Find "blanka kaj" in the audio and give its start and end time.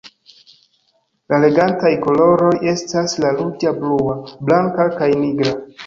4.51-5.17